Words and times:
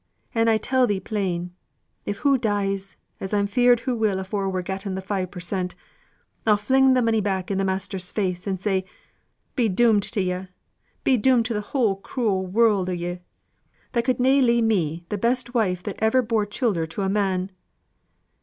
An' 0.33 0.47
I 0.47 0.57
tell 0.57 0.87
thee 0.87 0.99
plain 0.99 1.53
if 2.07 2.17
hoo 2.17 2.35
dies, 2.39 2.97
as 3.19 3.35
I'm 3.35 3.45
'feard 3.45 3.81
hoo 3.81 3.95
will 3.95 4.17
afore 4.17 4.49
we've 4.49 4.63
getten 4.65 4.95
th' 4.99 5.03
five 5.03 5.29
per 5.29 5.39
cent., 5.39 5.75
I'll 6.43 6.57
fling 6.57 6.95
the 6.95 7.03
money 7.03 7.21
back 7.21 7.51
i' 7.51 7.53
th' 7.53 7.57
master's 7.63 8.09
face, 8.09 8.47
and 8.47 8.59
say, 8.59 8.83
'Be 9.55 9.69
domned 9.69 10.01
to 10.11 10.19
yo'; 10.23 10.47
be 11.03 11.17
domned 11.17 11.45
to 11.45 11.53
th' 11.53 11.65
whole 11.65 11.97
cruel 11.97 12.47
world 12.47 12.89
o' 12.89 12.93
yo'; 12.93 13.19
that 13.91 14.05
could 14.05 14.19
na 14.19 14.29
leave 14.43 14.63
me 14.63 15.05
th' 15.11 15.21
best 15.21 15.53
wife 15.53 15.83
that 15.83 15.97
ever 15.99 16.23
bore 16.23 16.47
childer 16.47 16.87
to 16.87 17.03
a 17.03 17.07
man. 17.09 17.51